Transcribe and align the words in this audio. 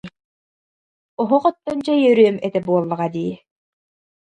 Оһох 1.21 1.43
оттон 1.49 1.77
чэй 1.85 1.99
өрүөм 2.11 2.37
этэ 2.47 2.59
буоллаҕа 2.65 3.07
дии 3.15 3.33